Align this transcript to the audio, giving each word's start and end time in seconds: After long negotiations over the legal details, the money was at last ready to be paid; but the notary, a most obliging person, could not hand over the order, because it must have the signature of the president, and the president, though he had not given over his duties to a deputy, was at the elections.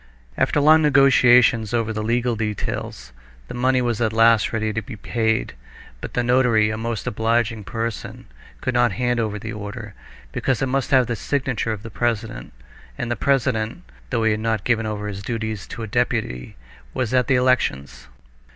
After 0.35 0.59
long 0.59 0.81
negotiations 0.81 1.75
over 1.75 1.93
the 1.93 2.01
legal 2.01 2.35
details, 2.35 3.11
the 3.47 3.53
money 3.53 3.83
was 3.83 4.01
at 4.01 4.11
last 4.13 4.51
ready 4.51 4.73
to 4.73 4.81
be 4.81 4.95
paid; 4.95 5.53
but 6.01 6.15
the 6.15 6.23
notary, 6.23 6.71
a 6.71 6.75
most 6.77 7.05
obliging 7.05 7.63
person, 7.65 8.25
could 8.61 8.73
not 8.73 8.93
hand 8.93 9.19
over 9.19 9.37
the 9.37 9.53
order, 9.53 9.93
because 10.31 10.59
it 10.59 10.65
must 10.65 10.89
have 10.89 11.05
the 11.05 11.15
signature 11.15 11.71
of 11.71 11.83
the 11.83 11.91
president, 11.91 12.51
and 12.97 13.11
the 13.11 13.15
president, 13.15 13.83
though 14.09 14.23
he 14.23 14.31
had 14.31 14.39
not 14.39 14.63
given 14.63 14.87
over 14.87 15.07
his 15.07 15.21
duties 15.21 15.67
to 15.67 15.83
a 15.83 15.87
deputy, 15.87 16.55
was 16.95 17.13
at 17.13 17.27
the 17.27 17.35
elections. 17.35 18.07